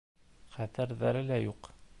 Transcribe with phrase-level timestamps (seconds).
[0.55, 1.75] Хәтерҙәре лә юҡ.